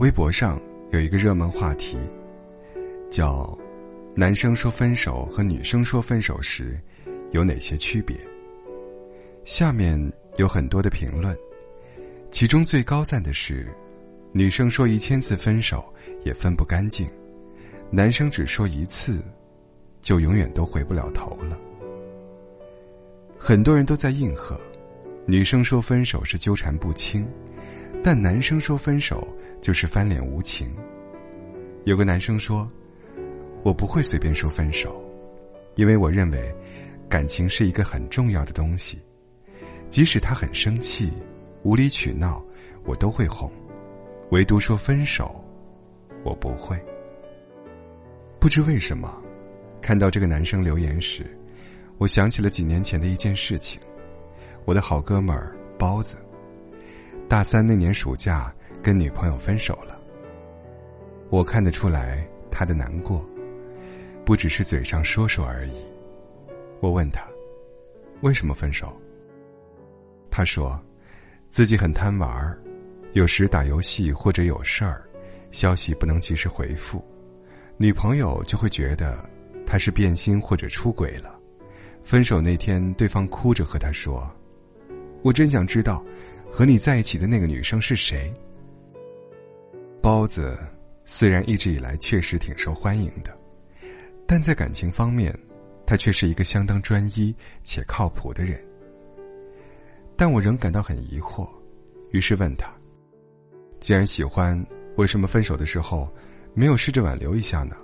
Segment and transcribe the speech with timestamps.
[0.00, 0.58] 微博上
[0.92, 1.98] 有一个热门话题，
[3.10, 3.56] 叫
[4.16, 6.80] “男生说分手和女生说分手时
[7.32, 8.16] 有哪些区别”。
[9.44, 10.00] 下面
[10.38, 11.36] 有很多的评论，
[12.30, 13.68] 其中最高赞的是，
[14.32, 15.84] 女生说一千次分手
[16.24, 17.06] 也分不干净，
[17.90, 19.22] 男生只说一次，
[20.00, 21.60] 就永远都回不了头了。
[23.38, 24.58] 很多人都在应和，
[25.26, 27.28] 女生说分手是纠缠不清，
[28.02, 29.26] 但男生说分手
[29.60, 30.74] 就是翻脸无情。
[31.84, 32.68] 有个男生说
[33.62, 35.02] ：“我不会随便说分手，
[35.74, 36.54] 因为我认为
[37.08, 38.98] 感情是一个很重要的东西，
[39.90, 41.12] 即使他很生气、
[41.62, 42.44] 无理取闹，
[42.84, 43.50] 我都会哄，
[44.30, 45.44] 唯独说分手，
[46.24, 46.78] 我不会。”
[48.40, 49.22] 不知为什么，
[49.82, 51.26] 看到这个男生留言时。
[51.98, 53.78] 我想起了几年前的一件事情，
[54.64, 56.16] 我的好哥们儿包子，
[57.30, 59.96] 大三那年暑假跟女朋友分手了。
[61.28, 63.24] 我看得出来他的难过，
[64.24, 65.80] 不只是嘴上说说而已。
[66.80, 67.24] 我问他，
[68.22, 69.00] 为什么分手？
[70.28, 70.76] 他说，
[71.50, 72.58] 自己很贪玩，
[73.12, 75.08] 有时打游戏或者有事儿，
[75.52, 77.00] 消息不能及时回复，
[77.76, 79.24] 女朋友就会觉得
[79.64, 81.38] 他是变心或者出轨了。
[82.02, 84.28] 分手那天，对方哭着和他说
[85.22, 86.04] ：“我真想知道，
[86.52, 88.32] 和你在一起的那个女生是谁。”
[90.02, 90.58] 包子
[91.04, 93.36] 虽然一直以来确实挺受欢迎的，
[94.26, 95.36] 但在感情方面，
[95.86, 97.34] 他却是一个相当专一
[97.64, 98.58] 且靠谱的人。
[100.16, 101.48] 但我仍感到很疑惑，
[102.10, 102.70] 于是问他
[103.80, 104.64] ：“既然喜欢，
[104.96, 106.06] 为什么分手的时候
[106.54, 107.76] 没有试着挽留一下呢？”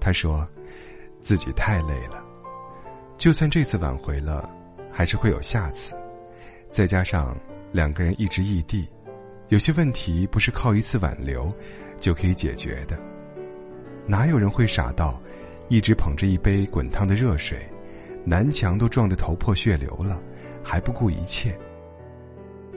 [0.00, 0.46] 他说
[1.20, 2.22] ：“自己太累了。”
[3.16, 4.50] 就算这次挽回了，
[4.90, 5.94] 还是会有下次。
[6.74, 7.36] 再加上
[7.70, 8.88] 两个人一直异地，
[9.46, 11.48] 有些问题不是靠一次挽留
[12.00, 13.00] 就可以解决的。
[14.08, 15.22] 哪有人会傻到
[15.68, 17.56] 一直捧着一杯滚烫的热水，
[18.24, 20.20] 南墙都撞得头破血流了，
[20.64, 21.56] 还不顾一切？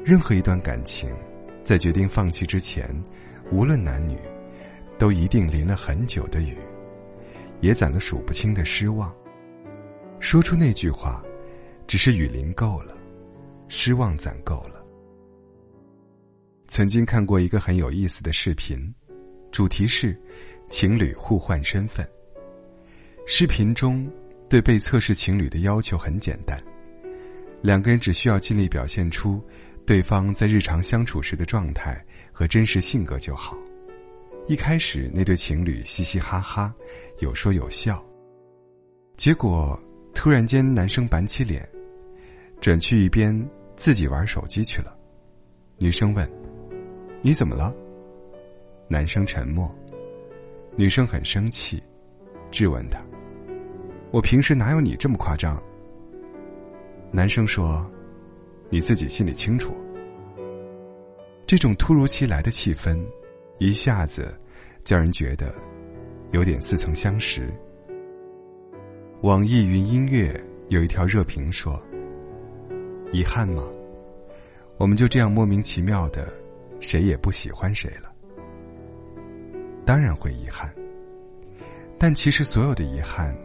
[0.05, 1.11] 任何一段感情，
[1.63, 2.87] 在决定放弃之前，
[3.49, 4.15] 无论男女，
[4.99, 6.55] 都一定淋了很久的雨，
[7.61, 9.11] 也攒了数不清的失望。
[10.19, 11.19] 说出那句话，
[11.87, 12.95] 只是雨淋够了，
[13.69, 14.83] 失望攒够了。
[16.67, 18.93] 曾经看过一个很有意思的视频，
[19.51, 20.19] 主题是
[20.69, 22.07] 情侣互换身份。
[23.25, 24.09] 视频中
[24.49, 26.61] 对被测试情侣的要求很简单，
[27.61, 29.41] 两个人只需要尽力表现出
[29.85, 33.57] 对方在日常相处时的状态和真实性格就好。
[34.47, 36.73] 一开始那对情侣嘻嘻哈哈，
[37.19, 38.03] 有说有笑，
[39.17, 39.77] 结果。
[40.13, 41.69] 突然间，男生板起脸，
[42.59, 43.31] 转去一边
[43.77, 44.97] 自己玩手机去了。
[45.77, 46.29] 女生问
[47.21, 47.73] ：“你怎么了？”
[48.89, 49.73] 男生沉默。
[50.75, 51.81] 女生很生气，
[52.51, 52.99] 质问他
[54.11, 55.61] ：“我平时哪有你这么夸张？”
[57.11, 57.89] 男生说
[58.69, 59.73] ：“你自己心里清楚。”
[61.47, 62.99] 这种突如其来的气氛，
[63.59, 64.37] 一下子
[64.83, 65.53] 叫人觉得
[66.31, 67.53] 有点似曾相识。
[69.21, 71.79] 网易云音乐有一条热评说
[73.11, 73.63] ：“遗憾吗？
[74.77, 76.27] 我们就这样莫名其妙的，
[76.79, 78.11] 谁也不喜欢谁了。
[79.85, 80.71] 当然会遗憾，
[81.97, 83.35] 但其实所有的遗憾，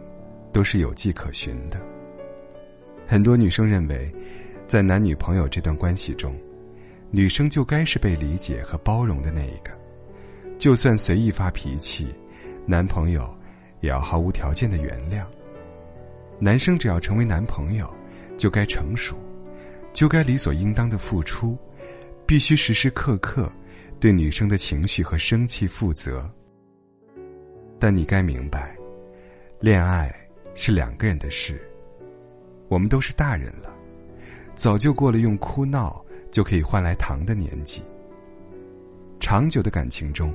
[0.51, 1.79] 都是有迹可循的。
[3.07, 4.13] 很多女生认为，
[4.67, 6.35] 在男女朋友这段关系中，
[7.09, 9.71] 女生就该是被理解和包容的那一个，
[10.59, 12.13] 就算随意发脾气，
[12.65, 13.33] 男朋友
[13.79, 15.25] 也要毫无条件的原谅。”
[16.39, 17.91] 男生只要成为男朋友，
[18.37, 19.15] 就该成熟，
[19.93, 21.57] 就该理所应当的付出，
[22.25, 23.51] 必须时时刻刻
[23.99, 26.29] 对女生的情绪和生气负责。
[27.79, 28.75] 但你该明白，
[29.59, 30.13] 恋爱
[30.55, 31.61] 是两个人的事。
[32.69, 33.71] 我们都是大人了，
[34.55, 37.81] 早就过了用哭闹就可以换来糖的年纪。
[39.19, 40.33] 长久的感情中，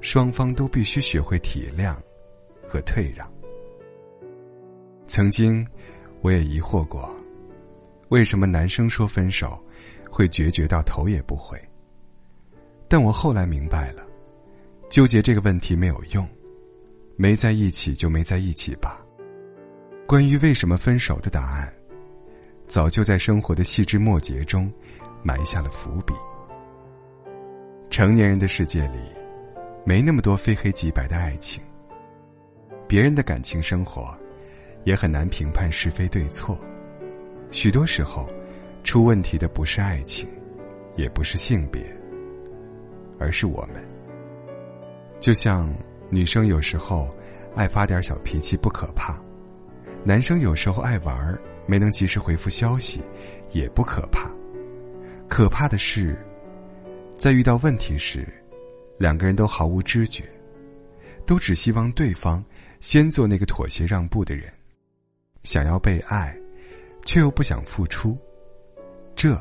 [0.00, 1.96] 双方都必须学会体谅
[2.62, 3.28] 和退让。
[5.06, 5.66] 曾经，
[6.20, 7.12] 我也疑惑过，
[8.10, 9.58] 为什么男生说分手，
[10.10, 11.56] 会决绝到头也不回。
[12.88, 14.04] 但我后来明白了，
[14.88, 16.28] 纠结这个问题没有用，
[17.16, 19.00] 没在一起就没在一起吧。
[20.06, 21.72] 关于为什么分手的答案，
[22.66, 24.72] 早就在生活的细枝末节中
[25.22, 26.12] 埋下了伏笔。
[27.90, 28.98] 成年人的世界里，
[29.84, 31.62] 没那么多非黑即白的爱情。
[32.88, 34.14] 别人的感情生活。
[34.84, 36.58] 也很难评判是非对错，
[37.52, 38.28] 许多时候，
[38.84, 40.28] 出问题的不是爱情，
[40.96, 41.84] 也不是性别，
[43.18, 43.84] 而是我们。
[45.18, 45.72] 就像
[46.08, 47.10] 女生有时候
[47.54, 49.20] 爱发点小脾气不可怕，
[50.04, 51.36] 男生有时候爱玩
[51.66, 53.02] 没能及时回复消息
[53.50, 54.30] 也不可怕，
[55.28, 56.16] 可怕的是，
[57.16, 58.26] 在遇到问题时，
[58.96, 60.22] 两个人都毫无知觉，
[61.26, 62.42] 都只希望对方
[62.80, 64.50] 先做那个妥协让步的人，
[65.42, 66.34] 想要被爱，
[67.04, 68.16] 却又不想付出，
[69.14, 69.36] 这，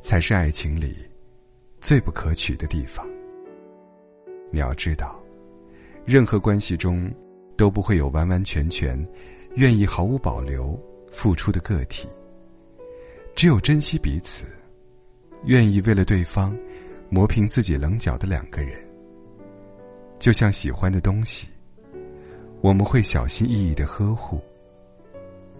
[0.00, 0.96] 才是爱情里
[1.80, 3.06] 最不可取的地方。
[4.50, 5.20] 你要知道，
[6.04, 7.10] 任何关系中
[7.56, 9.02] 都不会有完完全全
[9.54, 10.78] 愿意毫无保留
[11.10, 12.08] 付出的个体。
[13.34, 14.44] 只有珍惜彼此，
[15.44, 16.56] 愿意为了对方
[17.08, 18.82] 磨平自己棱角的两个人，
[20.18, 21.46] 就像喜欢的东西，
[22.60, 24.40] 我们会小心翼翼的呵护。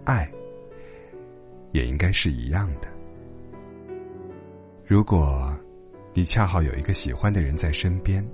[0.03, 0.29] 爱
[1.71, 2.87] 也应该是一样的。
[4.85, 5.55] 如果
[6.13, 8.25] 你恰好有一个喜欢的人在身边。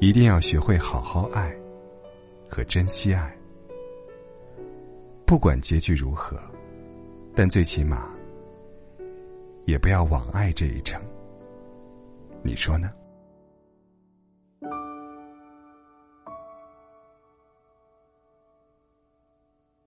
[0.00, 1.56] 一定要学会好好爱，
[2.48, 3.34] 和珍惜爱。
[5.24, 6.36] 不管结局如何，
[7.32, 8.10] 但最起码，
[9.62, 11.00] 也不要枉爱这一程。
[12.42, 12.90] 你说呢？